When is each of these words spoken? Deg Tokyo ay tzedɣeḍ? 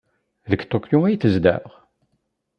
Deg 0.49 0.61
Tokyo 0.71 0.99
ay 1.05 1.15
tzedɣeḍ? 1.17 1.69